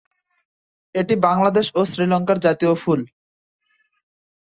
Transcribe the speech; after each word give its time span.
এটি 0.95 1.13
বাংলাদেশ 1.27 1.65
ও 1.75 1.81
শ্রীলংকার 1.85 2.37
জাতীয় 2.39 2.73
ফুল। 2.75 3.01